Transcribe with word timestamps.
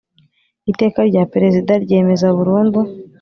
Iteka 0.71 0.99
rya 1.09 1.23
Perezida 1.33 1.71
ryemeza 1.83 2.27
burundu 2.37 2.79